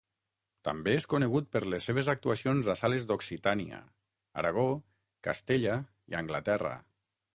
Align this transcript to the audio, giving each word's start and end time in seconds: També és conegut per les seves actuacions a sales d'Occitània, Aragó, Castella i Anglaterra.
També 0.67 0.93
és 0.99 1.03
conegut 1.11 1.49
per 1.55 1.61
les 1.73 1.89
seves 1.89 2.09
actuacions 2.13 2.69
a 2.73 2.75
sales 2.81 3.05
d'Occitània, 3.11 3.83
Aragó, 4.45 4.67
Castella 5.29 5.77
i 6.15 6.19
Anglaterra. 6.23 6.73